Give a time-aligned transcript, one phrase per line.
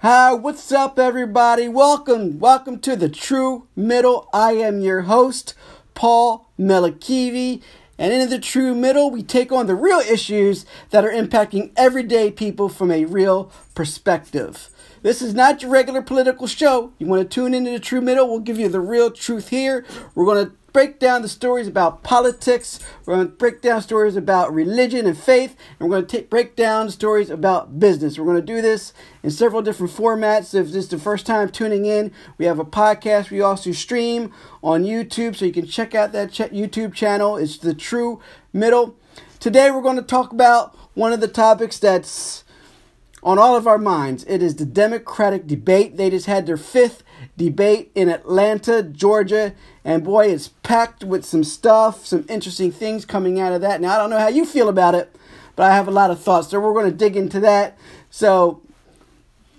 [0.00, 1.66] Hi, what's up, everybody?
[1.66, 4.28] Welcome, welcome to the True Middle.
[4.32, 5.54] I am your host,
[5.94, 7.62] Paul Melakivi.
[7.98, 12.30] And in the True Middle, we take on the real issues that are impacting everyday
[12.30, 14.70] people from a real perspective.
[15.02, 16.92] This is not your regular political show.
[17.00, 18.30] You want to tune into the True Middle?
[18.30, 19.84] We'll give you the real truth here.
[20.14, 22.78] We're going to break down the stories about politics.
[23.04, 25.56] We're going to break down stories about religion and faith.
[25.78, 28.18] And we're going to take, break down stories about business.
[28.18, 28.92] We're going to do this
[29.22, 30.54] in several different formats.
[30.54, 33.30] If this is the first time tuning in, we have a podcast.
[33.30, 37.36] We also stream on YouTube, so you can check out that ch- YouTube channel.
[37.36, 38.20] It's The True
[38.52, 38.96] Middle.
[39.40, 42.44] Today, we're going to talk about one of the topics that's
[43.22, 44.24] on all of our minds.
[44.24, 45.96] It is the Democratic debate.
[45.96, 47.02] They just had their fifth
[47.38, 53.40] debate in Atlanta, Georgia, and boy, it's packed with some stuff, some interesting things coming
[53.40, 53.80] out of that.
[53.80, 55.14] Now, I don't know how you feel about it,
[55.56, 57.78] but I have a lot of thoughts, so we're going to dig into that.
[58.10, 58.60] So,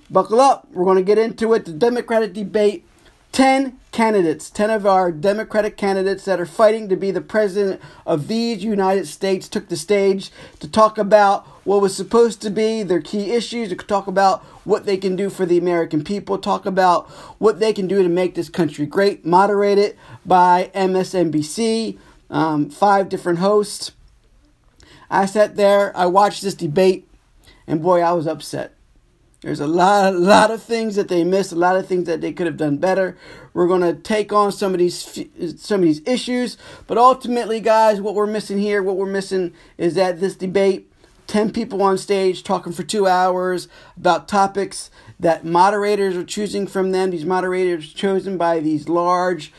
[0.09, 0.67] buckle up.
[0.71, 1.65] We're going to get into it.
[1.65, 2.85] The Democratic debate
[3.31, 8.27] 10 candidates, 10 of our Democratic candidates that are fighting to be the president of
[8.27, 13.01] these United States took the stage to talk about what was supposed to be their
[13.01, 17.07] key issues, to talk about what they can do for the American people, talk about
[17.39, 21.97] what they can do to make this country great, moderated by MSNBC,
[22.29, 23.91] um, five different hosts.
[25.09, 27.07] I sat there, I watched this debate,
[27.67, 28.73] and boy, I was upset.
[29.41, 32.19] There's a lot, a lot of things that they missed, a lot of things that
[32.19, 33.17] they could have done better.
[33.53, 35.25] We're going to take on some of these
[35.61, 39.95] some of these issues, but ultimately, guys, what we're missing here, what we're missing is
[39.95, 40.91] that this debate,
[41.25, 46.91] ten people on stage talking for two hours about topics that moderators are choosing from
[46.91, 47.11] them.
[47.11, 49.53] These moderators chosen by these large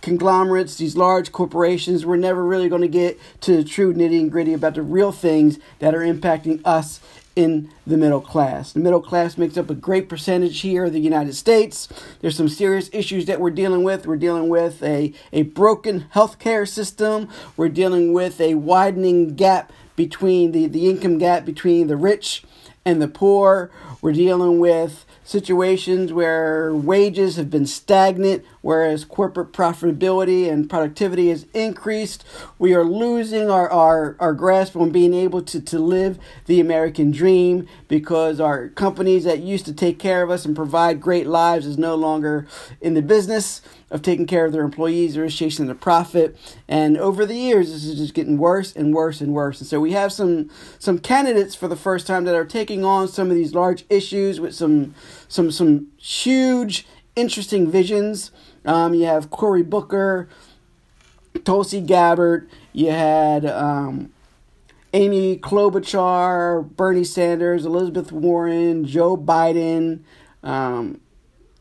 [0.00, 2.06] conglomerates, these large corporations.
[2.06, 5.12] We're never really going to get to the true nitty and gritty about the real
[5.12, 7.00] things that are impacting us
[7.38, 8.72] in the middle class.
[8.72, 11.86] The middle class makes up a great percentage here of the United States.
[12.20, 14.08] There's some serious issues that we're dealing with.
[14.08, 17.28] We're dealing with a, a broken healthcare system.
[17.56, 22.42] We're dealing with a widening gap between the, the income gap between the rich
[22.84, 23.70] and the poor.
[24.00, 31.46] We're dealing with situations where wages have been stagnant, whereas corporate profitability and productivity has
[31.52, 32.24] increased.
[32.60, 37.10] We are losing our, our, our grasp on being able to, to live the American
[37.10, 41.66] dream because our companies that used to take care of us and provide great lives
[41.66, 42.46] is no longer
[42.80, 45.14] in the business of taking care of their employees.
[45.14, 46.36] They're chasing the profit.
[46.68, 49.60] And over the years, this is just getting worse and worse and worse.
[49.60, 53.08] And so we have some some candidates for the first time that are taking on
[53.08, 54.94] some of these large issues with some
[55.28, 58.30] some some huge, interesting visions.
[58.64, 60.28] Um, you have Cory Booker,
[61.44, 62.48] Tulsi Gabbard.
[62.72, 64.12] You had um,
[64.92, 70.00] Amy Klobuchar, Bernie Sanders, Elizabeth Warren, Joe Biden.
[70.42, 71.00] Um,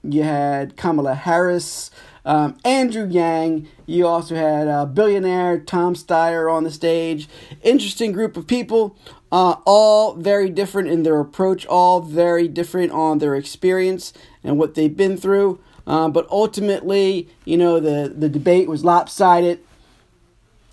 [0.03, 1.91] you had Kamala Harris,
[2.27, 3.67] um, Andrew Yang.
[3.87, 7.27] You also had uh, billionaire Tom Steyer on the stage.
[7.63, 8.97] Interesting group of people,
[9.31, 14.11] uh, all very different in their approach, all very different on their experience
[14.43, 15.59] and what they've been through.
[15.87, 19.59] Uh, but ultimately, you know, the, the debate was lopsided.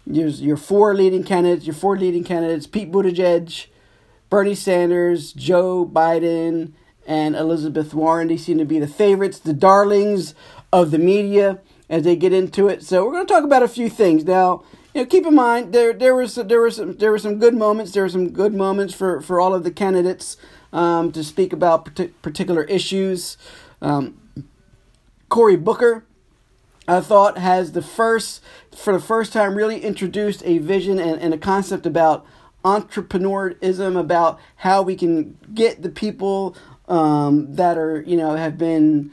[0.05, 3.67] There's your four leading candidates, your four leading candidates, Pete Buttigieg,
[4.29, 6.73] Bernie Sanders, Joe Biden,
[7.07, 8.27] and Elizabeth Warren.
[8.27, 10.35] They seem to be the favorites, the darlings
[10.75, 12.83] of the media as they get into it.
[12.83, 14.65] So we're going to talk about a few things now.
[14.93, 17.55] You know, keep in mind there there was there was some, there were some good
[17.55, 17.93] moments.
[17.93, 20.37] There were some good moments for for all of the candidates
[20.73, 23.37] um, to speak about particular issues.
[23.81, 24.21] Um,
[25.29, 26.05] Cory Booker,
[26.89, 28.43] I thought, has the first
[28.77, 32.27] for the first time really introduced a vision and, and a concept about
[32.65, 36.57] entrepreneurism, about how we can get the people
[36.89, 39.13] um, that are you know have been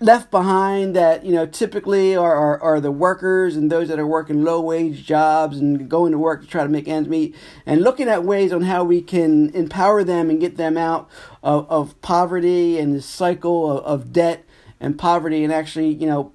[0.00, 4.06] left behind that you know typically are, are, are the workers and those that are
[4.06, 7.34] working low wage jobs and going to work to try to make ends meet
[7.66, 11.08] and looking at ways on how we can empower them and get them out
[11.42, 14.44] of, of poverty and the cycle of, of debt
[14.78, 16.32] and poverty and actually you know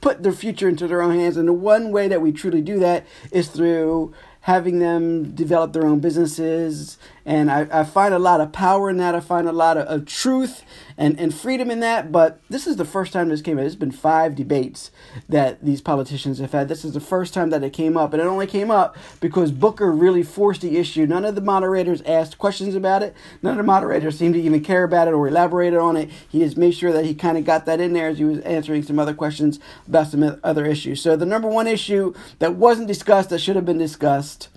[0.00, 2.78] put their future into their own hands and the one way that we truly do
[2.78, 4.12] that is through
[4.44, 6.98] having them develop their own businesses.
[7.24, 9.14] And I, I find a lot of power in that.
[9.14, 10.64] I find a lot of, of truth
[10.96, 12.12] and, and freedom in that.
[12.12, 13.64] But this is the first time this came up.
[13.64, 14.90] It's been five debates
[15.28, 16.68] that these politicians have had.
[16.68, 18.12] This is the first time that it came up.
[18.12, 21.06] And it only came up because Booker really forced the issue.
[21.06, 23.14] None of the moderators asked questions about it.
[23.42, 26.10] None of the moderators seemed to even care about it or elaborated on it.
[26.28, 28.40] He just made sure that he kind of got that in there as he was
[28.40, 31.00] answering some other questions about some other issues.
[31.00, 34.48] So the number one issue that wasn't discussed that should have been discussed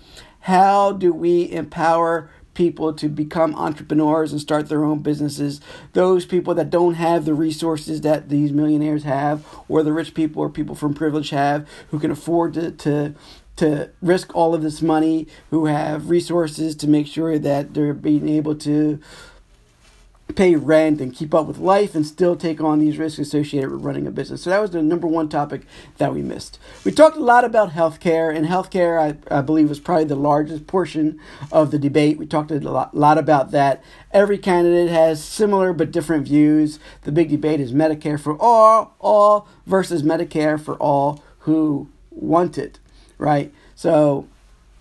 [0.47, 5.61] how do we empower people to become entrepreneurs and start their own businesses.
[5.93, 10.41] Those people that don't have the resources that these millionaires have, or the rich people
[10.41, 13.13] or people from privilege have, who can afford to, to
[13.57, 18.29] to risk all of this money, who have resources to make sure that they're being
[18.29, 18.99] able to
[20.35, 23.83] pay rent and keep up with life and still take on these risks associated with
[23.83, 24.43] running a business.
[24.43, 25.61] So that was the number one topic
[25.97, 26.59] that we missed.
[26.83, 30.67] We talked a lot about healthcare, and healthcare, I, I believe, was probably the largest
[30.67, 31.19] portion
[31.51, 32.17] of the debate.
[32.17, 33.83] We talked a lot, lot about that.
[34.11, 36.79] Every candidate has similar but different views.
[37.03, 42.79] The big debate is Medicare for all, all versus Medicare for all who want it,
[43.17, 43.53] right?
[43.75, 44.27] So,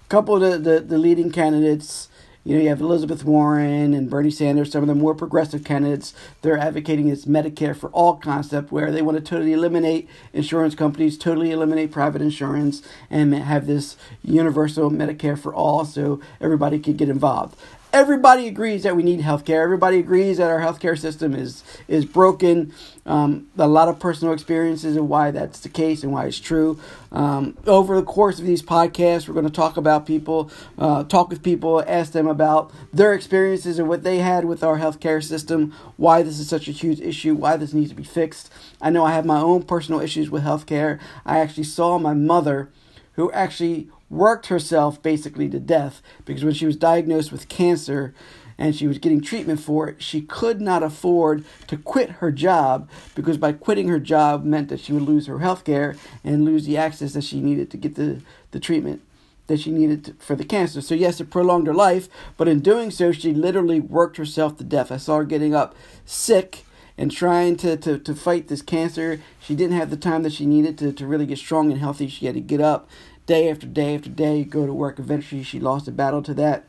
[0.05, 2.09] a couple of the, the, the leading candidates
[2.47, 6.15] you know, you have Elizabeth Warren and Bernie Sanders, some of the more progressive candidates.
[6.43, 11.19] They're advocating this Medicare for all concept where they want to totally eliminate insurance companies,
[11.19, 17.09] totally eliminate private insurance, and have this universal Medicare for all so everybody could get
[17.09, 17.59] involved
[17.93, 19.63] everybody agrees that we need healthcare.
[19.63, 22.73] Everybody agrees that our healthcare system is is broken.
[23.05, 26.79] Um, a lot of personal experiences and why that's the case and why it's true.
[27.13, 31.31] Um, over the course of these podcasts, we're going to talk about people, uh, talk
[31.31, 35.73] with people, ask them about their experiences and what they had with our healthcare system,
[35.97, 38.53] why this is such a huge issue, why this needs to be fixed.
[38.81, 40.99] I know I have my own personal issues with healthcare.
[41.25, 42.71] I actually saw my mother,
[43.13, 48.15] who actually worked herself basically to death because when she was diagnosed with cancer
[48.59, 52.89] and she was getting treatment for it, she could not afford to quit her job
[53.15, 56.65] because by quitting her job meant that she would lose her health care and lose
[56.65, 58.21] the access that she needed to get the,
[58.53, 59.03] the treatment
[59.47, 60.81] that she needed to, for the cancer.
[60.81, 64.65] So, yes, it prolonged her life, but in doing so, she literally worked herself to
[64.65, 64.91] death.
[64.91, 65.75] I saw her getting up
[66.05, 66.65] sick
[66.99, 69.21] and trying to, to, to fight this cancer.
[69.39, 72.09] She didn't have the time that she needed to, to really get strong and healthy.
[72.09, 72.89] She had to get up
[73.27, 74.99] day after day after day, go to work.
[74.99, 76.65] Eventually, she lost a battle to that,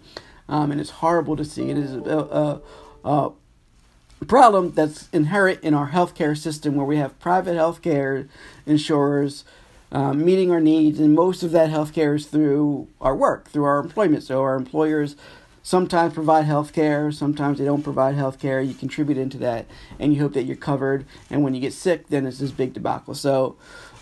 [0.50, 1.70] um, and it's horrible to see.
[1.70, 3.34] It is a, a, a,
[4.28, 8.28] problem that's inherent in our healthcare system, where we have private healthcare
[8.66, 9.44] insurers
[9.92, 13.80] um, meeting our needs, and most of that healthcare is through our work, through our
[13.80, 14.24] employment.
[14.24, 15.16] So our employers
[15.68, 18.62] sometimes provide health care, sometimes they don't provide health care.
[18.62, 19.66] You contribute into that
[20.00, 21.06] and you hope that you're covered.
[21.30, 23.14] And when you get sick, then it's this big debacle.
[23.14, 23.58] So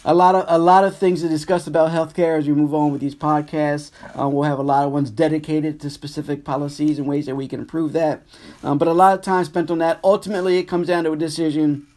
[0.06, 2.92] a lot of a lot of things to discuss about healthcare as we move on
[2.92, 3.90] with these podcasts.
[4.14, 7.48] Um, we'll have a lot of ones dedicated to specific policies and ways that we
[7.48, 8.22] can improve that.
[8.64, 10.00] Um, but a lot of time spent on that.
[10.04, 11.88] Ultimately, it comes down to a decision.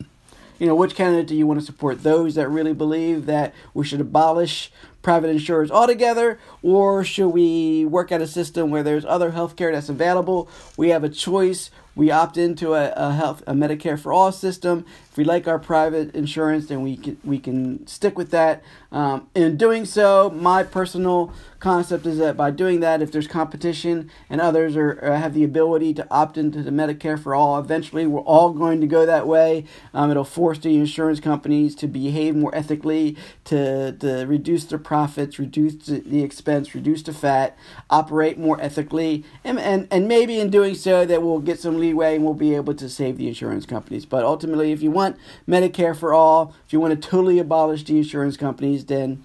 [0.59, 2.03] You know, which candidate do you want to support?
[2.03, 4.73] Those that really believe that we should abolish
[5.03, 9.89] private insurers altogether, or should we work at a system where there's other healthcare that's
[9.89, 10.49] available?
[10.77, 11.71] We have a choice.
[11.95, 14.85] We opt into a, a health a Medicare for all system.
[15.19, 18.63] We like our private insurance, then we can we can stick with that.
[18.93, 24.09] Um, in doing so, my personal concept is that by doing that, if there's competition
[24.31, 28.07] and others are, uh, have the ability to opt into the Medicare for all, eventually
[28.07, 29.65] we're all going to go that way.
[29.93, 33.17] Um, it'll force the insurance companies to behave more ethically,
[33.47, 37.59] to to reduce their profits, reduce the expense, reduce the fat,
[37.91, 42.15] operate more ethically, and, and, and maybe in doing so that we'll get some leeway
[42.15, 44.07] and we'll be able to save the insurance companies.
[44.07, 45.08] But ultimately, if you want
[45.49, 49.25] Medicare for all, if you want to totally abolish the insurance companies, then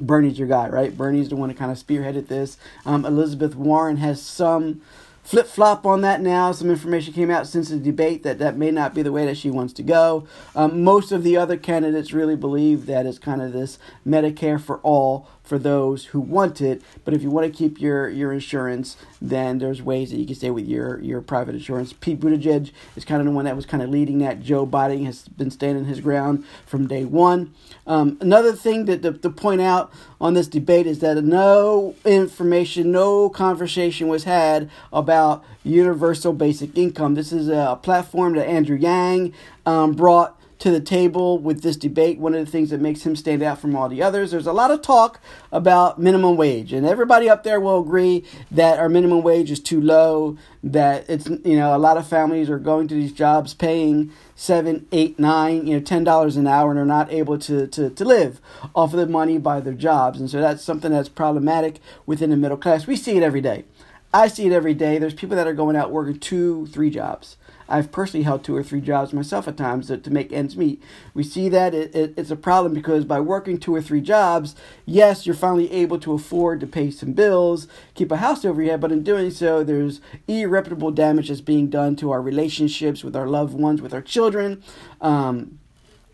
[0.00, 0.96] Bernie's your guy, right?
[0.96, 2.56] Bernie's the one that kind of spearheaded this.
[2.84, 4.80] Um, Elizabeth Warren has some
[5.22, 6.52] flip flop on that now.
[6.52, 9.36] Some information came out since the debate that that may not be the way that
[9.36, 10.26] she wants to go.
[10.56, 14.78] Um, most of the other candidates really believe that it's kind of this Medicare for
[14.78, 16.80] all for those who want it.
[17.04, 20.36] But if you want to keep your, your insurance, then there's ways that you can
[20.36, 21.92] stay with your, your private insurance.
[21.92, 24.40] Pete Buttigieg is kind of the one that was kind of leading that.
[24.40, 27.52] Joe Biden has been standing his ground from day one.
[27.84, 32.92] Um, another thing that to, to point out on this debate is that no information,
[32.92, 37.16] no conversation was had about universal basic income.
[37.16, 39.34] This is a platform that Andrew Yang
[39.66, 42.18] um, brought to the table with this debate.
[42.18, 44.30] One of the things that makes him stand out from all the others.
[44.30, 48.78] There's a lot of talk about minimum wage, and everybody up there will agree that
[48.78, 50.36] our minimum wage is too low.
[50.62, 54.86] That it's you know a lot of families are going to these jobs paying seven,
[54.92, 58.04] eight, nine, you know, ten dollars an hour, and are not able to, to to
[58.04, 58.40] live
[58.74, 62.36] off of the money by their jobs, and so that's something that's problematic within the
[62.36, 62.86] middle class.
[62.86, 63.64] We see it every day.
[64.12, 64.98] I see it every day.
[64.98, 67.36] There's people that are going out working two, three jobs.
[67.70, 70.82] I've personally held two or three jobs myself at times to, to make ends meet.
[71.14, 74.56] We see that it, it, it's a problem because by working two or three jobs,
[74.84, 78.72] yes, you're finally able to afford to pay some bills, keep a house over your
[78.72, 83.14] head, but in doing so, there's irreparable damage that's being done to our relationships with
[83.14, 84.62] our loved ones, with our children.
[85.00, 85.58] Um,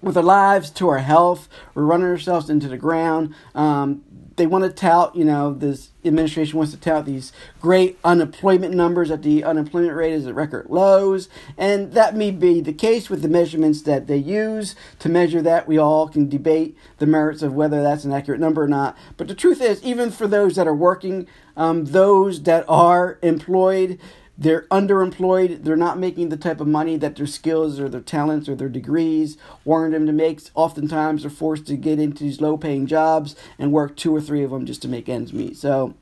[0.02, 3.34] with our lives, to our health, we're running ourselves into the ground.
[3.54, 4.04] Um,
[4.36, 9.08] they want to tout, you know, this administration wants to tout these great unemployment numbers
[9.08, 11.28] that the unemployment rate is at record lows.
[11.56, 15.66] And that may be the case with the measurements that they use to measure that.
[15.66, 18.96] We all can debate the merits of whether that's an accurate number or not.
[19.16, 21.26] But the truth is, even for those that are working,
[21.56, 23.98] um, those that are employed,
[24.38, 25.64] they're underemployed.
[25.64, 28.68] They're not making the type of money that their skills or their talents or their
[28.68, 30.40] degrees warrant them to make.
[30.54, 34.42] Oftentimes, they're forced to get into these low paying jobs and work two or three
[34.42, 35.56] of them just to make ends meet.
[35.56, 35.94] So,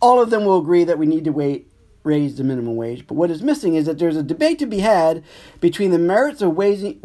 [0.00, 1.70] all of them will agree that we need to wait
[2.02, 3.06] raise the minimum wage.
[3.06, 5.22] But what is missing is that there's a debate to be had
[5.60, 6.98] between the merits of raising,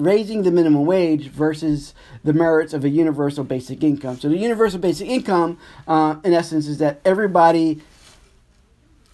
[0.43, 4.17] the minimum wage versus the merits of a universal basic income.
[4.17, 7.81] So the universal basic income, uh, in essence, is that everybody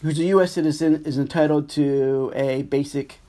[0.02, 0.52] who's a U.S.
[0.52, 3.20] citizen is entitled to a basic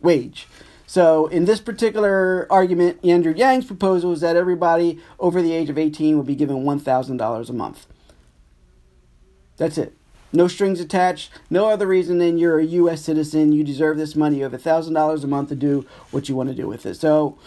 [0.00, 0.46] wage.
[0.86, 5.78] So, in this particular argument, Andrew Yang's proposal is that everybody over the age of
[5.78, 7.86] 18 would be given $1,000 a month.
[9.56, 9.94] That's it.
[10.32, 11.30] No strings attached.
[11.48, 13.02] No other reason than you're a U.S.
[13.02, 13.52] citizen.
[13.52, 14.38] You deserve this money.
[14.38, 16.94] You have $1,000 a month to do what you want to do with it.
[16.94, 17.38] So,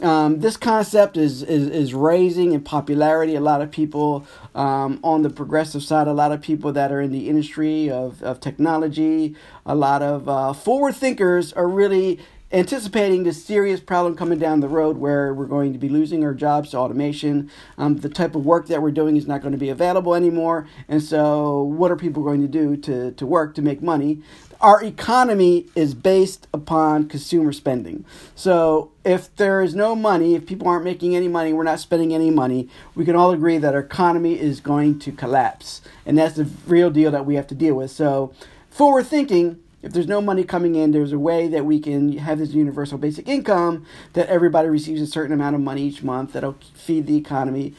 [0.00, 3.34] um, this concept is, is, is raising in popularity.
[3.34, 7.00] A lot of people um, on the progressive side, a lot of people that are
[7.00, 9.34] in the industry of, of technology,
[9.66, 14.68] a lot of uh, forward thinkers are really anticipating this serious problem coming down the
[14.68, 17.50] road where we're going to be losing our jobs to automation.
[17.76, 20.66] Um, the type of work that we're doing is not going to be available anymore.
[20.88, 24.22] And so, what are people going to do to, to work to make money?
[24.60, 28.04] Our economy is based upon consumer spending.
[28.34, 32.14] So, if there is no money, if people aren't making any money, we're not spending
[32.14, 35.82] any money, we can all agree that our economy is going to collapse.
[36.06, 37.90] And that's the real deal that we have to deal with.
[37.90, 38.32] So,
[38.70, 42.38] forward thinking, if there's no money coming in, there's a way that we can have
[42.38, 46.56] this universal basic income that everybody receives a certain amount of money each month that'll
[46.74, 47.74] feed the economy.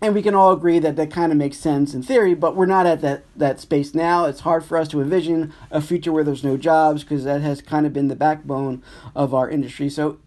[0.00, 2.66] And we can all agree that that kind of makes sense in theory, but we're
[2.66, 4.26] not at that, that space now.
[4.26, 7.60] It's hard for us to envision a future where there's no jobs because that has
[7.60, 8.82] kind of been the backbone
[9.14, 9.90] of our industry.
[9.90, 10.18] So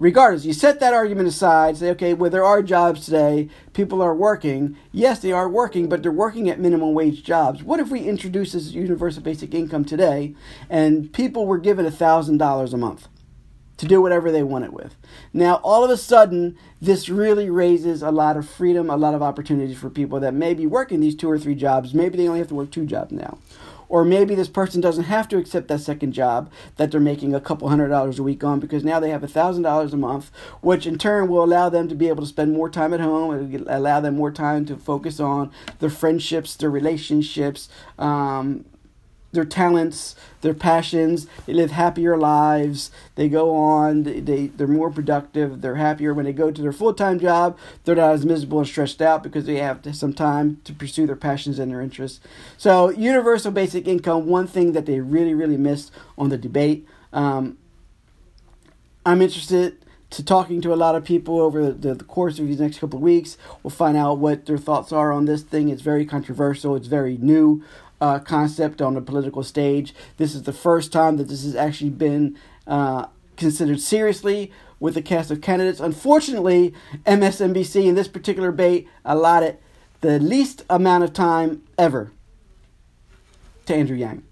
[0.00, 4.14] regardless, you set that argument aside, say, okay, well, there are jobs today, people are
[4.14, 4.76] working.
[4.90, 7.62] Yes, they are working, but they're working at minimum wage jobs.
[7.62, 10.34] What if we introduce this universal basic income today
[10.68, 13.06] and people were given $1,000 a month?
[13.76, 14.94] To do whatever they wanted with.
[15.32, 19.22] Now, all of a sudden, this really raises a lot of freedom, a lot of
[19.22, 21.94] opportunities for people that may be working these two or three jobs.
[21.94, 23.38] Maybe they only have to work two jobs now
[23.90, 27.40] or maybe this person doesn't have to accept that second job that they're making a
[27.40, 30.30] couple hundred dollars a week on because now they have a thousand dollars a month,
[30.62, 33.34] which in turn will allow them to be able to spend more time at home
[33.34, 37.68] and allow them more time to focus on their friendships, their relationships,
[37.98, 38.64] um,
[39.32, 41.26] their talents, their passions.
[41.46, 42.90] They live happier lives.
[43.14, 44.02] They go on.
[44.02, 45.60] They, they they're more productive.
[45.60, 47.56] They're happier when they go to their full time job.
[47.84, 51.16] They're not as miserable and stressed out because they have some time to pursue their
[51.16, 52.20] passions and their interests.
[52.56, 54.26] So universal basic income.
[54.26, 56.86] One thing that they really really missed on the debate.
[57.12, 57.58] Um,
[59.04, 59.76] I'm interested
[60.10, 62.98] to talking to a lot of people over the, the, course of these next couple
[62.98, 63.38] of weeks.
[63.62, 65.68] We'll find out what their thoughts are on this thing.
[65.68, 66.74] It's very controversial.
[66.74, 67.62] It's very new
[68.00, 69.94] uh, concept on the political stage.
[70.16, 75.02] This is the first time that this has actually been uh, considered seriously with a
[75.02, 75.80] cast of candidates.
[75.80, 79.58] Unfortunately, MSNBC in this particular debate allotted
[80.00, 82.10] the least amount of time ever
[83.66, 84.22] to Andrew Yang.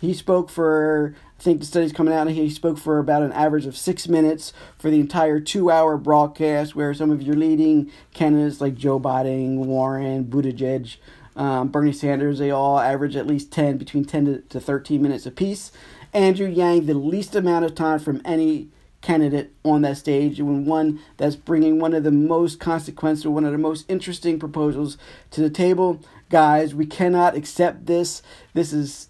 [0.00, 3.66] He spoke for, I think the study's coming out, he spoke for about an average
[3.66, 8.60] of six minutes for the entire two hour broadcast, where some of your leading candidates
[8.60, 10.96] like Joe Biden, Warren, Buttigieg,
[11.36, 15.26] um, Bernie Sanders, they all average at least 10, between 10 to, to 13 minutes
[15.26, 15.72] apiece.
[16.12, 18.68] Andrew Yang, the least amount of time from any
[19.00, 23.52] candidate on that stage, and one that's bringing one of the most consequential, one of
[23.52, 24.96] the most interesting proposals
[25.30, 26.00] to the table.
[26.30, 28.22] Guys, we cannot accept this.
[28.54, 29.08] This is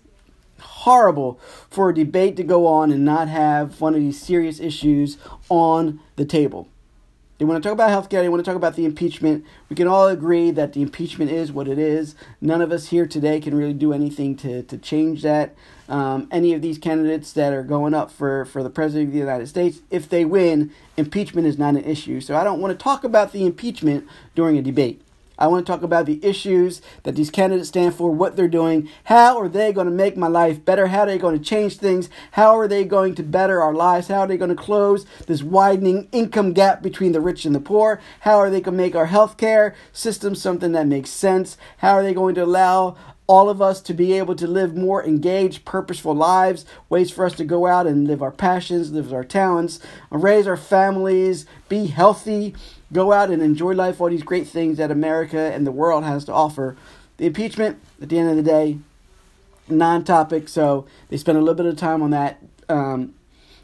[0.60, 1.38] horrible
[1.68, 6.00] for a debate to go on and not have one of these serious issues on
[6.16, 6.68] the table.
[7.38, 8.22] They want to talk about healthcare.
[8.22, 9.44] They want to talk about the impeachment.
[9.68, 12.14] We can all agree that the impeachment is what it is.
[12.40, 15.54] None of us here today can really do anything to, to change that.
[15.88, 19.18] Um, any of these candidates that are going up for, for the president of the
[19.18, 22.20] United States, if they win, impeachment is not an issue.
[22.20, 25.02] So I don't want to talk about the impeachment during a debate.
[25.42, 28.88] I want to talk about the issues that these candidates stand for, what they're doing,
[29.02, 31.78] how are they going to make my life better, how are they going to change
[31.78, 35.04] things, how are they going to better our lives, how are they going to close
[35.26, 38.82] this widening income gap between the rich and the poor, how are they going to
[38.84, 42.96] make our healthcare system something that makes sense, how are they going to allow
[43.26, 47.34] all of us to be able to live more engaged, purposeful lives, ways for us
[47.34, 49.80] to go out and live our passions, live our talents,
[50.10, 52.54] raise our families, be healthy,
[52.92, 56.24] go out and enjoy life, all these great things that America and the world has
[56.26, 56.76] to offer.
[57.16, 58.78] The impeachment, at the end of the day,
[59.68, 62.42] non topic, so they spent a little bit of time on that.
[62.68, 63.14] Um,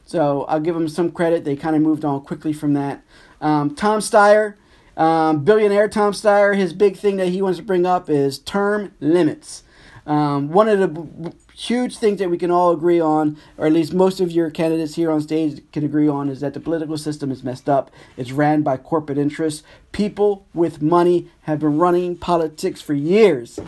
[0.04, 1.44] so I'll give them some credit.
[1.44, 3.02] They kind of moved on quickly from that.
[3.40, 4.54] Um, Tom Steyer,
[4.96, 8.92] um, billionaire Tom Steyer, his big thing that he wants to bring up is term
[9.00, 9.62] limits.
[10.06, 13.92] Um, one of the huge things that we can all agree on, or at least
[13.92, 17.32] most of your candidates here on stage can agree on, is that the political system
[17.32, 17.90] is messed up.
[18.16, 19.64] It's ran by corporate interests.
[19.90, 23.58] People with money have been running politics for years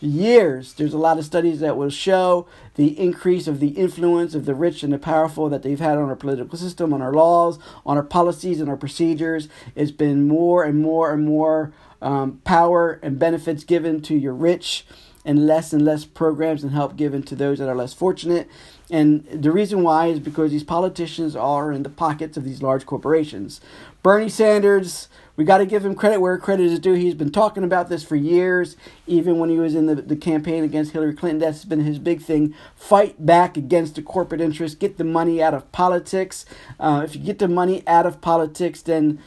[0.00, 0.74] years.
[0.74, 4.54] There's a lot of studies that will show the increase of the influence of the
[4.54, 7.96] rich and the powerful that they've had on our political system, on our laws, on
[7.96, 9.48] our policies, and our procedures.
[9.74, 11.72] It's been more and more and more
[12.02, 14.86] um, power and benefits given to your rich
[15.24, 18.48] and less and less programs and help given to those that are less fortunate.
[18.90, 22.84] And the reason why is because these politicians are in the pockets of these large
[22.84, 23.60] corporations.
[24.02, 26.92] Bernie Sanders, we got to give him credit where credit is due.
[26.92, 28.76] He's been talking about this for years,
[29.06, 31.40] even when he was in the, the campaign against Hillary Clinton.
[31.40, 32.54] That's been his big thing.
[32.76, 36.44] Fight back against the corporate interests, get the money out of politics.
[36.78, 39.18] Uh, if you get the money out of politics, then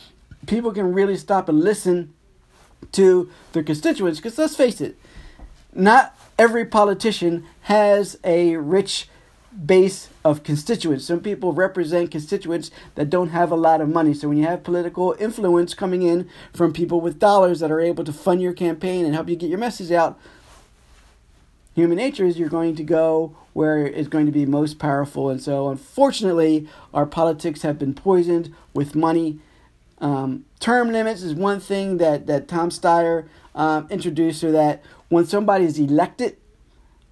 [0.46, 2.14] people can really stop and listen
[2.92, 4.20] to their constituents.
[4.20, 4.98] Because let's face it,
[5.78, 9.08] not every politician has a rich
[9.66, 11.06] base of constituents.
[11.06, 14.14] Some people represent constituents that don't have a lot of money.
[14.14, 18.04] So when you have political influence coming in from people with dollars that are able
[18.04, 20.20] to fund your campaign and help you get your message out,
[21.74, 25.30] human nature is you're going to go where it's going to be most powerful.
[25.30, 29.40] And so unfortunately, our politics have been poisoned with money.
[30.00, 35.26] Um, term limits is one thing that, that Tom Steyer um, introduced so that when
[35.26, 36.38] somebody is elected,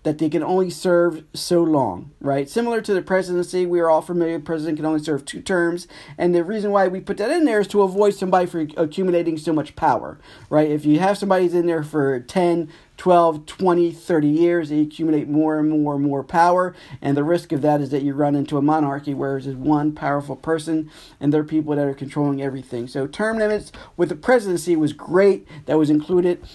[0.05, 2.47] that they can only serve so long, right?
[2.47, 5.87] Similar to the presidency, we are all familiar, the president can only serve two terms.
[6.15, 9.35] And the reason why we put that in there is to avoid somebody from accumulating
[9.35, 10.69] so much power, right?
[10.69, 15.57] If you have somebody in there for 10, 12, 20, 30 years, they accumulate more
[15.57, 16.75] and more and more power.
[17.01, 19.91] And the risk of that is that you run into a monarchy where there's one
[19.91, 22.88] powerful person and there are people that are controlling everything.
[22.88, 25.47] So term limits with the presidency was great.
[25.65, 26.45] That was included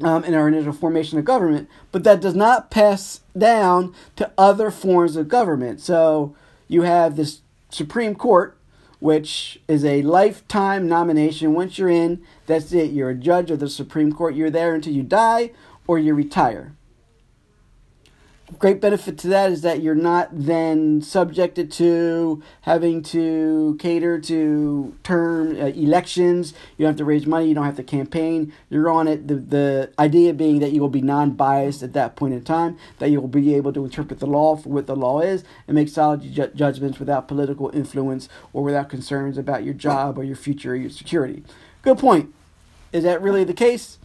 [0.00, 4.70] um, in our initial formation of government, but that does not pass down to other
[4.70, 5.80] forms of government.
[5.80, 6.34] So
[6.68, 8.56] you have this Supreme Court,
[8.98, 11.54] which is a lifetime nomination.
[11.54, 12.90] Once you're in, that's it.
[12.90, 14.34] You're a judge of the Supreme Court.
[14.34, 15.50] You're there until you die
[15.86, 16.74] or you retire
[18.58, 24.94] great benefit to that is that you're not then subjected to having to cater to
[25.02, 26.52] term uh, elections.
[26.76, 27.48] You don't have to raise money.
[27.48, 28.52] You don't have to campaign.
[28.68, 29.28] You're on it.
[29.28, 32.76] The, the idea being that you will be non biased at that point in time,
[32.98, 35.74] that you will be able to interpret the law for what the law is and
[35.74, 40.36] make solid ju- judgments without political influence or without concerns about your job or your
[40.36, 41.42] future or your security.
[41.82, 42.32] Good point.
[42.92, 43.98] Is that really the case?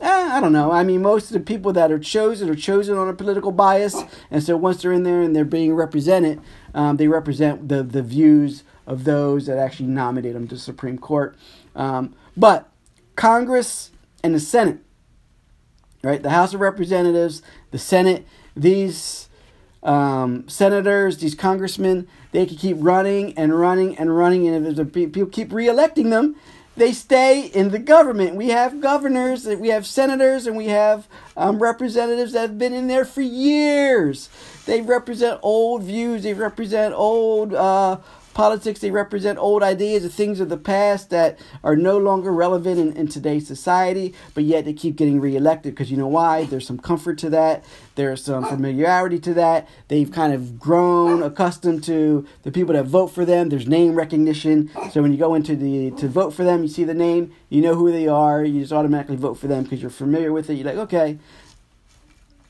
[0.00, 0.70] Eh, I don't know.
[0.70, 4.00] I mean, most of the people that are chosen are chosen on a political bias,
[4.30, 6.40] and so once they're in there and they're being represented,
[6.74, 11.36] um, they represent the the views of those that actually nominate them to Supreme Court.
[11.74, 12.68] Um, but
[13.16, 13.90] Congress
[14.22, 14.78] and the Senate,
[16.02, 16.22] right?
[16.22, 19.28] The House of Representatives, the Senate, these
[19.82, 25.26] um, senators, these congressmen, they can keep running and running and running, and if people
[25.26, 26.36] keep reelecting them,
[26.78, 28.36] they stay in the government.
[28.36, 32.86] We have governors, we have senators, and we have um, representatives that have been in
[32.86, 34.28] there for years.
[34.64, 37.98] They represent old views, they represent old uh,
[38.38, 42.78] politics, they represent old ideas of things of the past that are no longer relevant
[42.78, 46.44] in, in today's society, but yet they keep getting reelected because you know why?
[46.44, 47.64] There's some comfort to that,
[47.96, 49.68] there's some familiarity to that.
[49.88, 53.48] They've kind of grown accustomed to the people that vote for them.
[53.48, 54.70] There's name recognition.
[54.92, 57.60] So when you go into the to vote for them, you see the name, you
[57.60, 60.54] know who they are, you just automatically vote for them because you're familiar with it.
[60.54, 61.18] You're like, okay,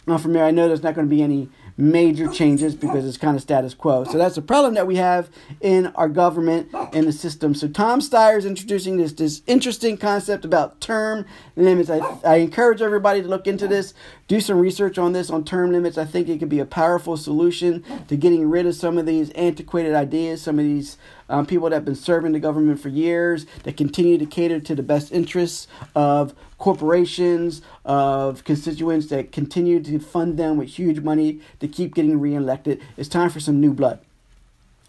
[0.07, 0.44] I'm familiar.
[0.46, 1.48] I know there's not going to be any
[1.79, 4.03] major changes because it's kind of status quo.
[4.03, 7.55] So that's a problem that we have in our government and the system.
[7.55, 11.88] So Tom Steyer is introducing this this interesting concept about term limits.
[11.88, 13.95] I, I encourage everybody to look into this,
[14.27, 15.97] do some research on this on term limits.
[15.97, 19.31] I think it could be a powerful solution to getting rid of some of these
[19.31, 23.47] antiquated ideas, some of these um, people that have been serving the government for years
[23.62, 29.99] that continue to cater to the best interests of corporations, of constituents that continue to
[29.99, 32.81] fund them with huge money to keep getting reelected.
[32.97, 34.01] It's time for some new blood.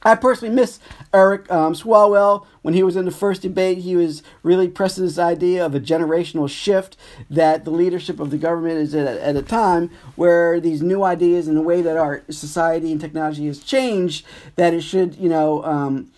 [0.01, 0.79] I personally miss
[1.13, 3.79] Eric um, Swalwell when he was in the first debate.
[3.79, 6.95] He was really pressing this idea of a generational shift
[7.29, 11.49] that the leadership of the government is at, at a time where these new ideas
[11.49, 15.63] and the way that our society and technology has changed, that it should, you know,
[15.65, 16.09] um,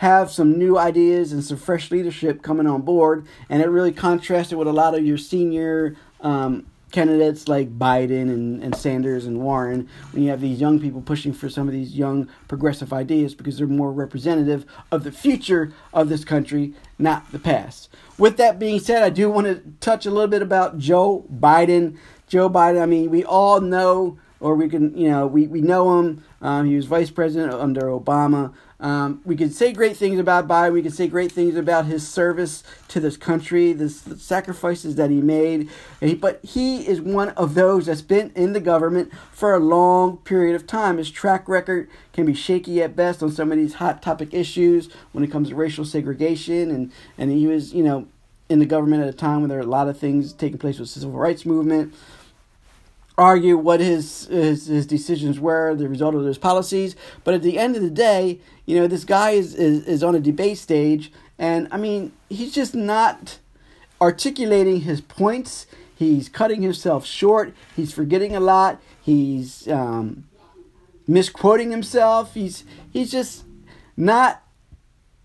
[0.00, 4.56] have some new ideas and some fresh leadership coming on board, and it really contrasted
[4.56, 9.90] with a lot of your senior um, candidates like Biden and, and Sanders and Warren
[10.12, 13.58] when you have these young people pushing for some of these young progressive ideas because
[13.58, 17.90] they're more representative of the future of this country, not the past.
[18.16, 21.98] With that being said, I do want to touch a little bit about Joe Biden.
[22.26, 25.98] Joe Biden, I mean, we all know, or we can, you know, we, we know
[25.98, 26.24] him.
[26.40, 28.54] Um, he was vice president under Obama.
[28.80, 30.72] Um, we could say great things about Biden.
[30.72, 35.20] We could say great things about his service to this country, the sacrifices that he
[35.20, 35.68] made.
[36.00, 40.16] He, but he is one of those that's been in the government for a long
[40.18, 40.96] period of time.
[40.96, 44.88] His track record can be shaky at best on some of these hot topic issues
[45.12, 46.70] when it comes to racial segregation.
[46.70, 48.08] And, and he was, you know,
[48.48, 50.78] in the government at a time when there are a lot of things taking place
[50.78, 51.94] with the civil rights movement
[53.18, 56.96] argue what his, his his decisions were, the result of those policies.
[57.24, 60.14] But at the end of the day, you know, this guy is, is, is on
[60.14, 63.38] a debate stage, and I mean, he's just not
[64.00, 65.66] articulating his points.
[65.94, 67.54] He's cutting himself short.
[67.76, 68.80] He's forgetting a lot.
[69.02, 70.24] He's um,
[71.06, 72.34] misquoting himself.
[72.34, 73.44] He's he's just
[73.96, 74.42] not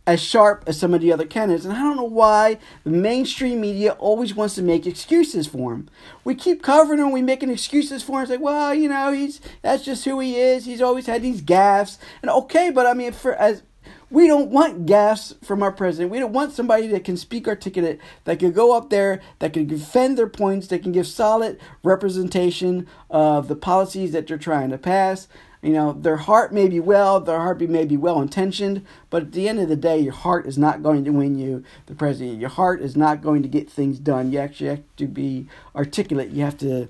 [0.08, 1.66] as sharp as some of the other candidates.
[1.66, 5.90] And I don't know why the mainstream media always wants to make excuses for him.
[6.24, 8.24] We keep covering him, we making excuses for him.
[8.24, 10.66] It's like, well, you know, he's that's just who he is.
[10.66, 11.98] He's always had these gaffes.
[12.22, 13.64] And okay, but I mean, for as
[14.10, 16.12] we don't want gaffes from our president.
[16.12, 19.68] We don't want somebody that can speak articulate, that can go up there, that can
[19.68, 24.78] defend their points, that can give solid representation of the policies that they're trying to
[24.78, 25.28] pass.
[25.66, 29.32] You know, their heart may be well, their heart may be well intentioned, but at
[29.32, 32.40] the end of the day, your heart is not going to win you the president.
[32.40, 34.32] Your heart is not going to get things done.
[34.32, 36.30] You actually have to be articulate.
[36.30, 36.88] You have to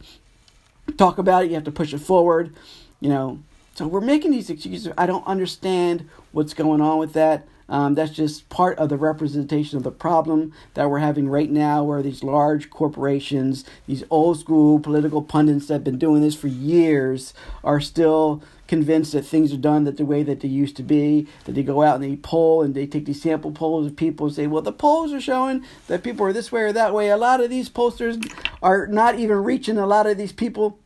[0.98, 1.48] talk about it.
[1.48, 2.54] You have to push it forward.
[3.00, 3.40] You know,
[3.76, 4.92] so we're making these excuses.
[4.98, 7.48] I don't understand what's going on with that.
[7.68, 11.84] Um, that's just part of the representation of the problem that we're having right now,
[11.84, 16.48] where these large corporations, these old school political pundits that have been doing this for
[16.48, 20.84] years, are still convinced that things are done that the way that they used to
[20.84, 23.96] be, that they go out and they poll and they take these sample polls of
[23.96, 26.94] people and say, well, the polls are showing that people are this way or that
[26.94, 27.10] way.
[27.10, 28.18] A lot of these posters
[28.62, 30.80] are not even reaching a lot of these people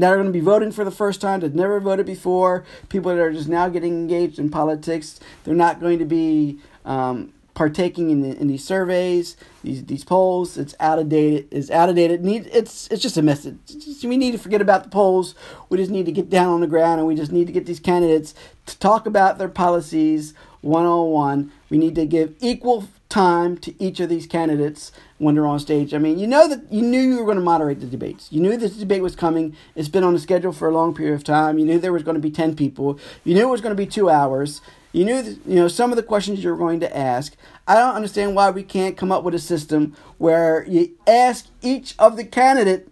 [0.00, 3.14] that are going to be voting for the first time that never voted before, people
[3.14, 5.18] that are just now getting engaged in politics.
[5.44, 10.56] They're not going to be um, partaking in, the, in these surveys, these these polls.
[10.56, 11.48] It's out of date.
[11.50, 12.20] It's out of date.
[12.20, 13.56] need it's it's just a message.
[13.66, 15.34] Just, we need to forget about the polls.
[15.68, 17.66] We just need to get down on the ground and we just need to get
[17.66, 18.34] these candidates
[18.66, 21.52] to talk about their policies one on one.
[21.70, 25.94] We need to give equal time to each of these candidates when they're on stage.
[25.94, 28.32] I mean, you know that you knew you were going to moderate the debates.
[28.32, 29.56] You knew this debate was coming.
[29.74, 31.58] It's been on the schedule for a long period of time.
[31.58, 32.98] You knew there was going to be 10 people.
[33.24, 34.60] You knew it was going to be 2 hours.
[34.92, 37.36] You knew that, you know some of the questions you were going to ask.
[37.68, 41.94] I don't understand why we can't come up with a system where you ask each
[41.98, 42.88] of the candidate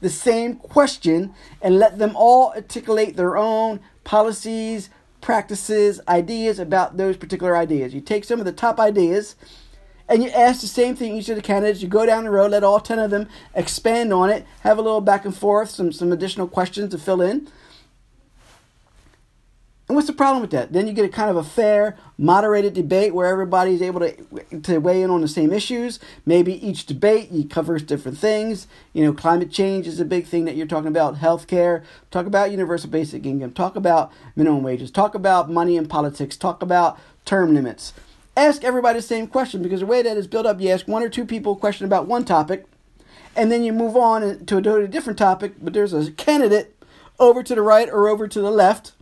[0.00, 4.90] the same question and let them all articulate their own policies,
[5.22, 7.94] practices, ideas about those particular ideas.
[7.94, 9.36] You take some of the top ideas
[10.08, 11.80] and you ask the same thing each of the candidates.
[11.80, 14.82] You go down the road, let all 10 of them expand on it, have a
[14.82, 17.48] little back and forth, some, some additional questions to fill in.
[19.92, 20.72] And what's the problem with that?
[20.72, 24.78] Then you get a kind of a fair, moderated debate where everybody's able to, to
[24.78, 26.00] weigh in on the same issues.
[26.24, 28.66] Maybe each debate covers different things.
[28.94, 32.50] You know, climate change is a big thing that you're talking about, healthcare, talk about
[32.50, 37.52] universal basic income, talk about minimum wages, talk about money in politics, talk about term
[37.52, 37.92] limits.
[38.34, 41.02] Ask everybody the same question because the way that is built up, you ask one
[41.02, 42.64] or two people a question about one topic,
[43.36, 46.82] and then you move on to a different topic, but there's a candidate
[47.20, 48.92] over to the right or over to the left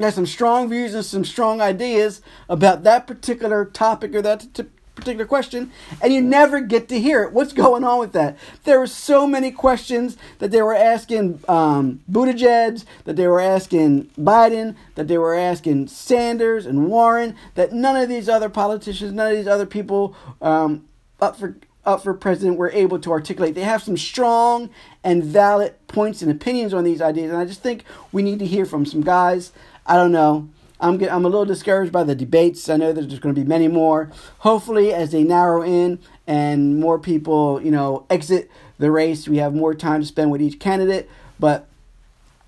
[0.00, 4.64] has some strong views and some strong ideas about that particular topic or that t-
[4.94, 7.32] particular question, and you never get to hear it.
[7.32, 8.36] What's going on with that?
[8.62, 14.04] There were so many questions that they were asking um, Buttigieg, that they were asking
[14.16, 19.32] Biden, that they were asking Sanders and Warren, that none of these other politicians, none
[19.32, 20.84] of these other people um,
[21.20, 23.54] up for up for president were able to articulate.
[23.54, 24.70] They have some strong
[25.02, 28.46] and valid points and opinions on these ideas, and I just think we need to
[28.46, 29.52] hear from some guys
[29.86, 30.48] I don't know.
[30.80, 32.68] I'm get, I'm a little discouraged by the debates.
[32.68, 34.10] I know that there's going to be many more.
[34.38, 39.54] Hopefully, as they narrow in and more people, you know, exit the race, we have
[39.54, 41.08] more time to spend with each candidate.
[41.38, 41.66] But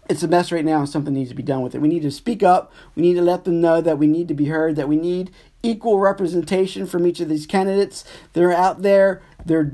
[0.09, 1.81] it's a mess right now, and something needs to be done with it.
[1.81, 2.73] We need to speak up.
[2.95, 4.77] We need to let them know that we need to be heard.
[4.77, 5.31] That we need
[5.63, 8.05] equal representation from each of these candidates.
[8.33, 9.23] They're out there.
[9.47, 9.73] They're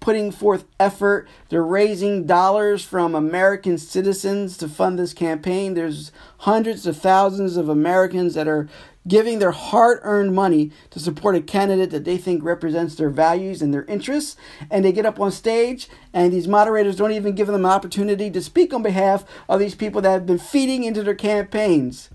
[0.00, 1.28] putting forth effort.
[1.48, 5.74] They're raising dollars from American citizens to fund this campaign.
[5.74, 8.68] There's hundreds of thousands of Americans that are
[9.08, 13.62] giving their hard earned money to support a candidate that they think represents their values
[13.62, 14.36] and their interests.
[14.70, 18.30] And they get up on stage, and these moderators don't even give them an opportunity
[18.30, 22.10] to speak on behalf of these people that have been feeding into their campaigns.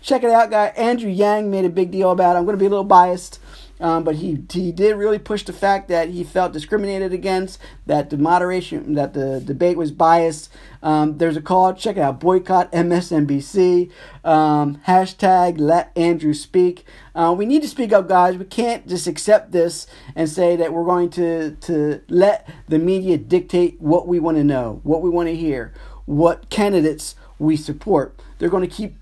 [0.00, 0.66] Check it out, guy.
[0.76, 2.38] Andrew Yang made a big deal about it.
[2.38, 3.38] I'm going to be a little biased.
[3.84, 8.08] Um, but he he did really push the fact that he felt discriminated against, that
[8.08, 10.50] the moderation, that the debate was biased.
[10.82, 13.90] Um, there's a call, check it out, boycott MSNBC,
[14.24, 16.86] um, hashtag let Andrew speak.
[17.14, 18.38] Uh, we need to speak up, guys.
[18.38, 23.18] We can't just accept this and say that we're going to, to let the media
[23.18, 25.74] dictate what we want to know, what we want to hear,
[26.06, 28.18] what candidates we support.
[28.38, 28.96] They're going to keep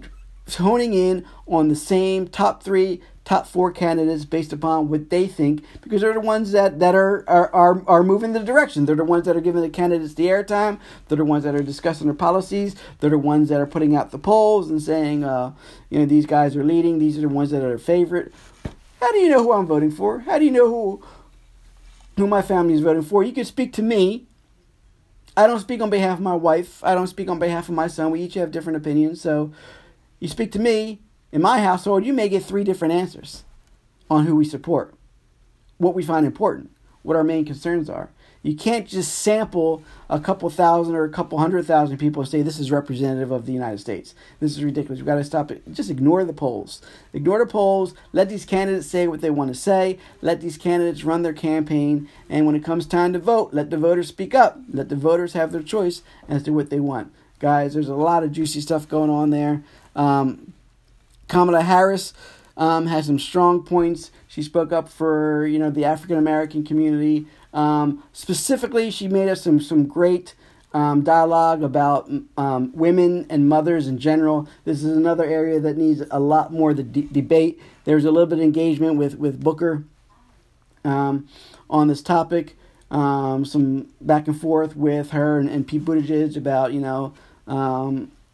[0.57, 5.65] honing in on the same top three top four candidates based upon what they think
[5.81, 8.85] because they're the ones that, that are, are, are, are moving the direction.
[8.85, 10.81] They're the ones that are giving the candidates the airtime.
[11.07, 12.75] They're the ones that are discussing their policies.
[12.99, 15.53] They're the ones that are putting out the polls and saying, uh,
[15.89, 16.99] you know, these guys are leading.
[16.99, 18.33] These are the ones that are favorite.
[19.01, 20.21] How do you know who I'm voting for?
[20.21, 21.03] How do you know who
[22.17, 23.23] who my family is voting for?
[23.25, 24.27] You can speak to me.
[25.37, 26.85] I don't speak on behalf of my wife.
[26.85, 28.11] I don't speak on behalf of my son.
[28.11, 29.21] We each have different opinions.
[29.21, 29.53] So
[30.21, 31.01] you speak to me,
[31.33, 33.45] in my household, you may get three different answers
[34.11, 34.95] on who we support,
[35.79, 36.71] what we find important,
[37.03, 38.11] what our main concerns are.
[38.42, 42.42] You can't just sample a couple thousand or a couple hundred thousand people and say
[42.42, 44.16] this is representative of the United States.
[44.40, 44.99] This is ridiculous.
[44.99, 45.62] We've got to stop it.
[45.73, 46.83] Just ignore the polls.
[47.12, 47.95] Ignore the polls.
[48.12, 49.97] Let these candidates say what they want to say.
[50.23, 52.09] Let these candidates run their campaign.
[52.29, 54.59] And when it comes time to vote, let the voters speak up.
[54.73, 57.12] Let the voters have their choice as to what they want.
[57.38, 59.62] Guys, there's a lot of juicy stuff going on there.
[59.95, 60.53] Um,
[61.29, 62.13] Kamala Harris
[62.57, 64.11] um, has some strong points.
[64.29, 67.27] She spoke up for you know the African American community.
[67.53, 70.35] Um, specifically, she made us some some great
[70.75, 74.49] um, dialogue about um, women and mothers in general.
[74.65, 77.61] This is another area that needs a lot more the de- debate.
[77.85, 79.85] There's a little bit of engagement with with Booker
[80.85, 81.29] um,
[81.69, 82.57] on this topic.
[82.91, 87.15] Um, some back and forth with her and, and Pete Buttigieg about you know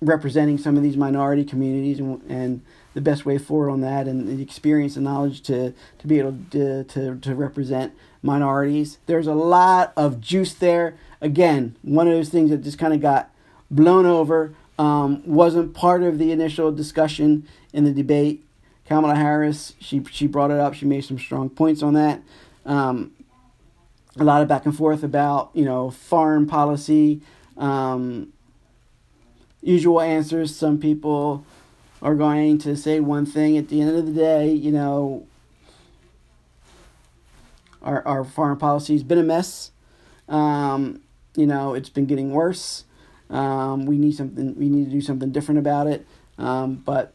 [0.00, 2.62] representing some of these minority communities and, and
[2.98, 6.36] the best way forward on that and the experience and knowledge to, to be able
[6.50, 8.98] to, to, to represent minorities.
[9.06, 10.96] There's a lot of juice there.
[11.20, 13.30] Again, one of those things that just kind of got
[13.70, 18.44] blown over, um, wasn't part of the initial discussion in the debate.
[18.84, 20.74] Kamala Harris, she, she brought it up.
[20.74, 22.20] She made some strong points on that.
[22.66, 23.12] Um,
[24.18, 27.20] a lot of back and forth about, you know, foreign policy,
[27.56, 28.32] um,
[29.62, 30.56] usual answers.
[30.56, 31.44] Some people
[32.02, 33.56] are going to say one thing.
[33.56, 35.26] At the end of the day, you know,
[37.82, 39.70] our, our foreign policy has been a mess.
[40.28, 41.00] Um,
[41.36, 42.84] you know, it's been getting worse.
[43.30, 44.56] Um, we need something.
[44.56, 46.06] We need to do something different about it.
[46.38, 47.14] Um, but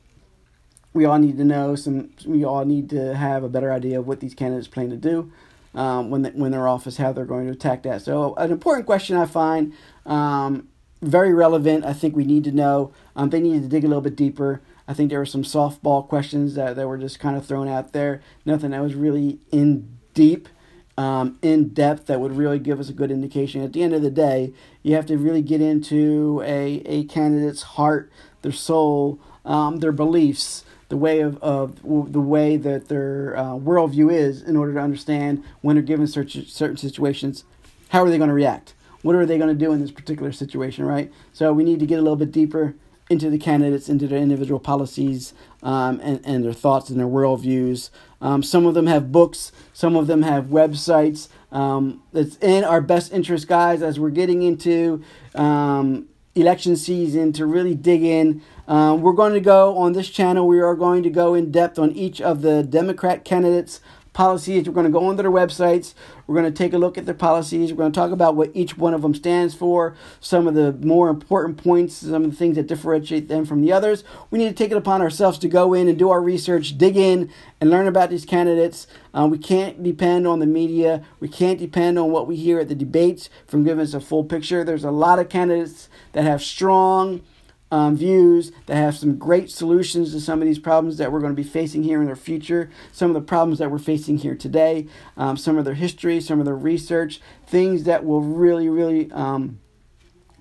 [0.94, 2.12] we all need to know some.
[2.26, 5.32] We all need to have a better idea of what these candidates plan to do
[5.76, 8.02] um, when they, when they're office, how they're going to attack that.
[8.02, 9.74] So, an important question I find
[10.06, 10.68] um,
[11.02, 11.86] very relevant.
[11.86, 12.94] I think we need to know.
[13.16, 14.62] Um, they need to dig a little bit deeper.
[14.88, 17.94] I think there were some softball questions that, that were just kind of thrown out
[17.94, 18.22] there.
[18.46, 20.50] Nothing that was really in deep,
[20.98, 23.64] um, in depth that would really give us a good indication.
[23.64, 27.62] At the end of the day, you have to really get into a, a candidate's
[27.62, 33.54] heart, their soul, um, their beliefs, the way of, of the way that their uh,
[33.54, 37.46] worldview is in order to understand when they're given certain, certain situations,
[37.90, 38.74] how are they going to react?
[39.02, 41.12] What are they going to do in this particular situation, right?
[41.34, 42.76] So we need to get a little bit deeper
[43.14, 47.90] into the candidates, into their individual policies, um, and, and their thoughts and their worldviews.
[48.20, 51.30] Um, some of them have books, some of them have websites.
[51.52, 55.02] Um, it's in our best interest, guys, as we're getting into
[55.36, 58.42] um, election season to really dig in.
[58.68, 61.78] Um, we're going to go on this channel, we are going to go in depth
[61.78, 63.80] on each of the Democrat candidates
[64.14, 64.68] policies.
[64.68, 65.94] We're going to go onto their websites.
[66.28, 67.72] We're going to take a look at their policies.
[67.72, 70.72] We're going to talk about what each one of them stands for, some of the
[70.86, 74.04] more important points, some of the things that differentiate them from the others.
[74.32, 76.96] We need to take it upon ourselves to go in and do our research, dig
[76.96, 78.88] in, and learn about these candidates.
[79.14, 81.04] Uh, we can't depend on the media.
[81.20, 84.24] We can't depend on what we hear at the debates from giving us a full
[84.24, 84.64] picture.
[84.64, 87.22] There's a lot of candidates that have strong,
[87.74, 91.36] um, views that have some great solutions to some of these problems that we're going
[91.36, 94.36] to be facing here in the future, some of the problems that we're facing here
[94.36, 99.12] today, um, some of their history, some of their research, things that will really, really
[99.12, 99.60] um,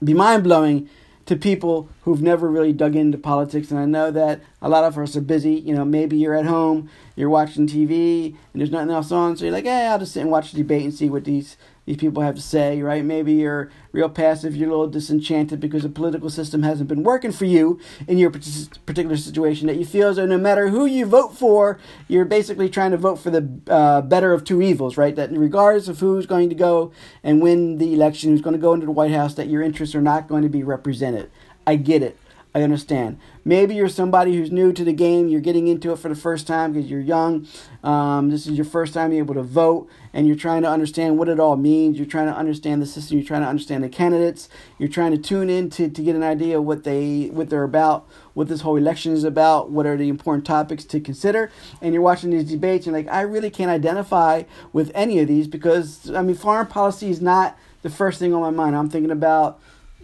[0.04, 0.90] be mind blowing
[1.24, 3.70] to people who've never really dug into politics.
[3.70, 5.54] And I know that a lot of us are busy.
[5.54, 9.46] You know, maybe you're at home, you're watching TV, and there's nothing else on, so
[9.46, 11.96] you're like, hey, I'll just sit and watch the debate and see what these these
[11.96, 13.04] people have to say, right?
[13.04, 17.32] Maybe you're real passive, you're a little disenchanted because the political system hasn't been working
[17.32, 19.66] for you in your particular situation.
[19.66, 22.96] That you feel as though no matter who you vote for, you're basically trying to
[22.96, 25.16] vote for the uh, better of two evils, right?
[25.16, 26.92] That in regardless of who's going to go
[27.24, 29.94] and win the election, who's going to go into the White House, that your interests
[29.94, 31.30] are not going to be represented.
[31.66, 32.16] I get it.
[32.54, 33.18] I understand.
[33.46, 35.28] Maybe you're somebody who's new to the game.
[35.28, 37.46] You're getting into it for the first time because you're young.
[37.82, 41.30] Um, this is your first time able to vote, and you're trying to understand what
[41.30, 41.96] it all means.
[41.96, 43.16] You're trying to understand the system.
[43.16, 44.50] You're trying to understand the candidates.
[44.78, 47.64] You're trying to tune in to, to get an idea of what they what they're
[47.64, 51.50] about, what this whole election is about, what are the important topics to consider.
[51.80, 54.42] And you're watching these debates, and like, I really can't identify
[54.74, 58.42] with any of these because I mean, foreign policy is not the first thing on
[58.42, 58.76] my mind.
[58.76, 59.58] I'm thinking about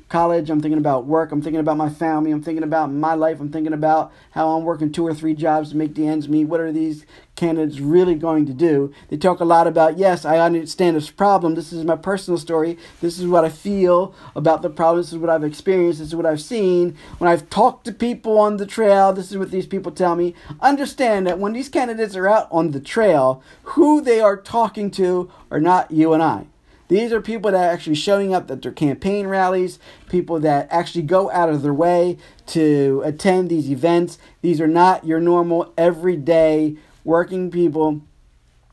[0.08, 3.40] college, I'm thinking about work, I'm thinking about my family, I'm thinking about my life,
[3.40, 6.44] I'm thinking about how I'm working two or three jobs to make the ends meet.
[6.44, 7.04] What are these
[7.36, 8.92] candidates really going to do?
[9.08, 11.54] They talk a lot about, yes, I understand this problem.
[11.54, 12.78] This is my personal story.
[13.00, 15.02] This is what I feel about the problem.
[15.02, 15.98] This is what I've experienced.
[15.98, 16.96] This is what I've seen.
[17.18, 20.34] When I've talked to people on the trail, this is what these people tell me.
[20.60, 25.30] Understand that when these candidates are out on the trail, who they are talking to
[25.50, 26.46] are not you and I.
[26.88, 31.02] These are people that are actually showing up at their campaign rallies, people that actually
[31.02, 34.18] go out of their way to attend these events.
[34.40, 38.02] These are not your normal, everyday working people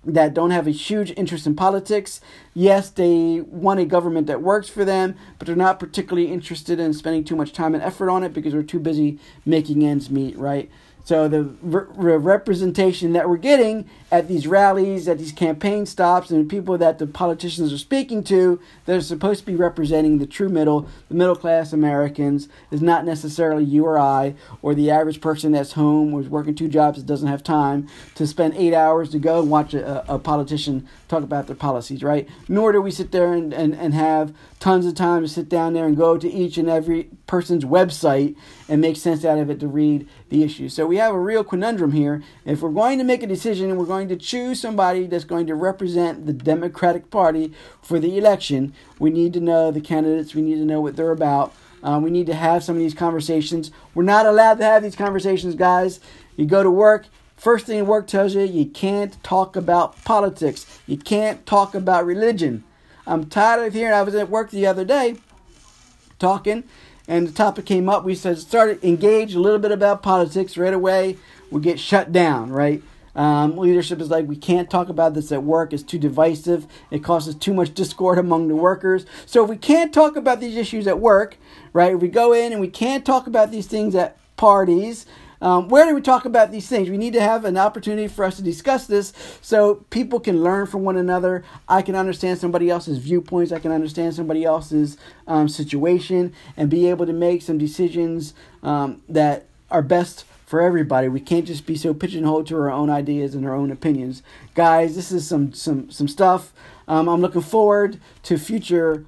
[0.05, 2.21] that don't have a huge interest in politics.
[2.53, 6.93] Yes, they want a government that works for them, but they're not particularly interested in
[6.93, 10.37] spending too much time and effort on it because they're too busy making ends meet,
[10.37, 10.69] right?
[11.05, 16.43] So the re- representation that we're getting at these rallies, at these campaign stops, and
[16.43, 20.25] the people that the politicians are speaking to that are supposed to be representing the
[20.25, 25.21] true middle, the middle class Americans, is not necessarily you or I, or the average
[25.21, 28.73] person that's home or is working two jobs that doesn't have time to spend eight
[28.73, 32.27] hours to go and watch a, a politician talk about their policies, right?
[32.47, 35.73] Nor do we sit there and, and, and have tons of time to sit down
[35.73, 38.35] there and go to each and every person's website
[38.67, 40.69] and make sense out of it to read the issue.
[40.69, 42.23] So we have a real conundrum here.
[42.45, 45.47] If we're going to make a decision and we're going to choose somebody that's going
[45.47, 50.41] to represent the Democratic Party for the election, we need to know the candidates, we
[50.41, 51.53] need to know what they're about.
[51.83, 53.69] Um, we need to have some of these conversations.
[53.93, 55.99] We're not allowed to have these conversations, guys.
[56.35, 60.65] You go to work, First thing work tells you, you can't talk about politics.
[60.87, 62.63] You can't talk about religion.
[63.05, 63.93] I'm tired of hearing.
[63.93, 65.17] I was at work the other day
[66.17, 66.63] talking,
[67.07, 68.03] and the topic came up.
[68.03, 71.17] We said started engage a little bit about politics right away.
[71.51, 72.81] We get shut down, right?
[73.15, 75.71] Um, leadership is like we can't talk about this at work.
[75.71, 76.67] It's too divisive.
[76.91, 79.05] It causes too much discord among the workers.
[79.25, 81.37] So if we can't talk about these issues at work,
[81.71, 81.93] right?
[81.93, 85.05] If we go in and we can't talk about these things at parties,
[85.45, 86.89] um, where do we talk about these things?
[86.89, 90.65] We need to have an opportunity for us to discuss this so people can learn
[90.65, 91.43] from one another.
[91.69, 93.51] I can understand somebody else's viewpoints.
[93.51, 99.03] I can understand somebody else's um, situation and be able to make some decisions um,
[99.07, 101.09] that are best for everybody.
[101.09, 104.23] We can't just be so pigeonholed to our own ideas and our own opinions.
[104.55, 106.53] Guys, this is some some some stuff.
[106.87, 109.05] Um, I'm looking forward to future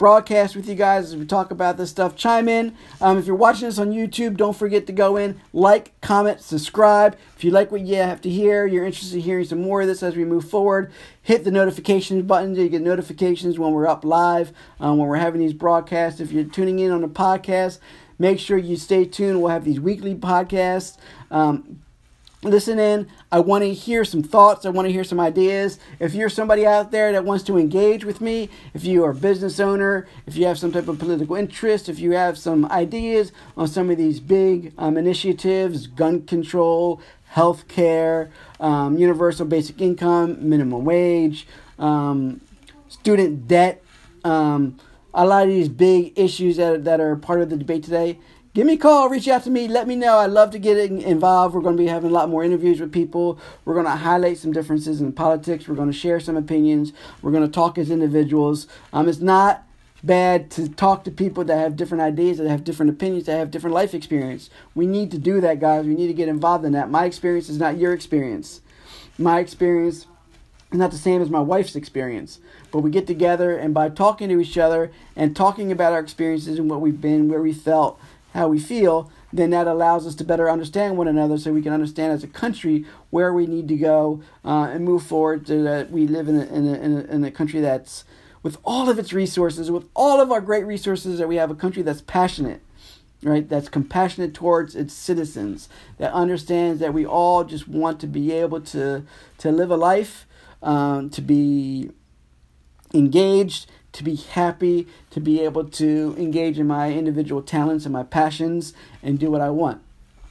[0.00, 2.16] broadcast with you guys as we talk about this stuff.
[2.16, 2.74] Chime in.
[3.02, 7.18] Um, if you're watching this on YouTube, don't forget to go in, like, comment, subscribe.
[7.36, 9.88] If you like what you have to hear, you're interested in hearing some more of
[9.88, 13.86] this as we move forward, hit the notifications button so you get notifications when we're
[13.86, 16.18] up live, um, when we're having these broadcasts.
[16.18, 17.78] If you're tuning in on the podcast,
[18.18, 19.42] make sure you stay tuned.
[19.42, 20.96] We'll have these weekly podcasts.
[21.30, 21.82] Um,
[22.42, 23.06] listen in.
[23.30, 24.64] I want to hear some thoughts.
[24.64, 25.78] I want to hear some ideas.
[25.98, 29.14] If you're somebody out there that wants to engage with me, if you are a
[29.14, 33.32] business owner, if you have some type of political interest, if you have some ideas
[33.56, 40.36] on some of these big um, initiatives, gun control, health care, um, universal basic income,
[40.48, 41.46] minimum wage,
[41.78, 42.40] um,
[42.88, 43.82] student debt,
[44.24, 44.78] um,
[45.12, 48.18] a lot of these big issues that, that are part of the debate today,
[48.54, 50.18] give me a call, reach out to me, let me know.
[50.18, 51.54] I'd love to get involved.
[51.54, 53.38] We're going to be having a lot more interviews with people.
[53.64, 55.68] We're going to highlight some differences in politics.
[55.68, 56.92] We're going to share some opinions.
[57.22, 58.66] We're going to talk as individuals.
[58.92, 59.64] Um, it's not
[60.02, 63.50] bad to talk to people that have different ideas, that have different opinions, that have
[63.50, 64.50] different life experience.
[64.74, 65.86] We need to do that, guys.
[65.86, 66.90] We need to get involved in that.
[66.90, 68.62] My experience is not your experience.
[69.18, 70.06] My experience
[70.72, 72.40] is not the same as my wife's experience.
[72.72, 76.58] But we get together, and by talking to each other and talking about our experiences
[76.58, 78.00] and what we've been, where we felt,
[78.32, 81.72] how we feel, then that allows us to better understand one another so we can
[81.72, 85.90] understand as a country where we need to go uh, and move forward so that
[85.90, 88.04] we live in a, in, a, in, a, in a country that's,
[88.42, 91.54] with all of its resources, with all of our great resources, that we have a
[91.54, 92.62] country that's passionate,
[93.22, 93.48] right?
[93.48, 95.68] That's compassionate towards its citizens,
[95.98, 99.04] that understands that we all just want to be able to,
[99.38, 100.26] to live a life,
[100.62, 101.90] um, to be
[102.94, 108.02] engaged, to be happy, to be able to engage in my individual talents and my
[108.02, 108.72] passions
[109.02, 109.82] and do what I want.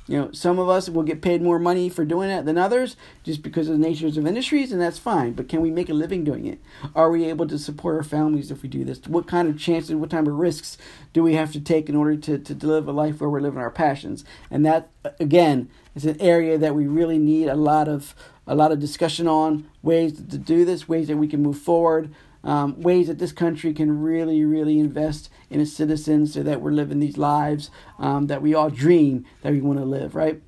[0.10, 2.96] You know, some of us will get paid more money for doing it than others
[3.24, 5.34] just because of the natures of industries, and that's fine.
[5.34, 6.60] But can we make a living doing it?
[6.96, 9.02] Are we able to support our families if we do this?
[9.06, 10.80] What kind of chances, what type of risks
[11.14, 13.60] do we have to take in order to, to live a life where we're living
[13.60, 14.26] our passions?
[14.50, 14.90] And that,
[15.20, 18.16] again, is an area that we really need a lot of
[18.48, 22.10] a lot of discussion on ways to do this, ways that we can move forward
[22.44, 26.72] um, ways that this country can really, really invest in its citizens so that we're
[26.72, 30.42] living these lives um, that we all dream that we want to live, right?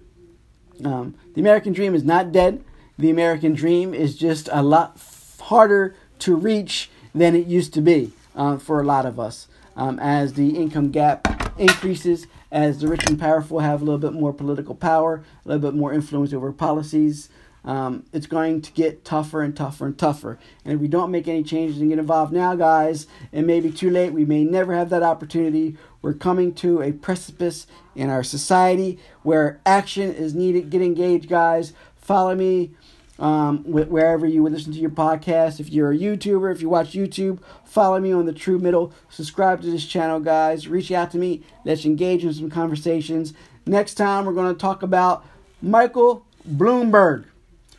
[0.84, 2.64] Um, the American dream is not dead.
[2.98, 5.02] The American dream is just a lot
[5.40, 9.48] harder to reach than it used to be uh, for a lot of us.
[9.76, 11.28] Um, as the income gap
[11.58, 15.72] increases, as the rich and powerful have a little bit more political power, a little
[15.72, 17.30] bit more influence over policies,
[17.64, 20.40] um, it's going to get tougher and tougher and tougher.
[20.66, 23.72] And if we don't make any changes and get involved now, guys, it may be
[23.72, 24.14] too late.
[24.14, 25.78] We may never have that opportunity.
[26.02, 30.70] We're coming to a precipice in our society where action is needed.
[30.72, 31.74] Get engaged, guys.
[31.98, 32.72] Follow me
[33.20, 35.60] um, wherever you would listen to your podcast.
[35.60, 38.92] If you're a YouTuber, if you watch YouTube, follow me on the True Middle.
[39.10, 40.68] Subscribe to this channel, guys.
[40.68, 41.44] Reach out to me.
[41.64, 43.36] Let's engage in some conversations.
[43.68, 45.24] Next time, we're going to talk about
[45.62, 47.26] Michael Bloomberg.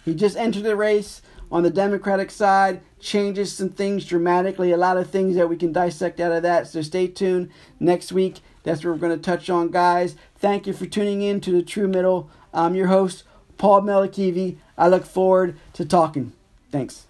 [0.05, 4.97] He just entered the race on the Democratic side, changes some things dramatically, a lot
[4.97, 6.67] of things that we can dissect out of that.
[6.67, 8.41] So stay tuned next week.
[8.63, 10.17] That's what we're going to touch on, guys.
[10.37, 12.31] Thank you for tuning in to the True Middle.
[12.55, 13.25] I'm your host,
[13.59, 14.57] Paul Melakivi.
[14.79, 16.33] I look forward to talking.
[16.71, 17.07] Thanks.